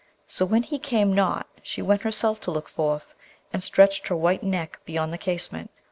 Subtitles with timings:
[0.27, 3.13] So, when he came not she went herself to look forth,
[3.53, 5.69] and stretched her white neck beyond the casement.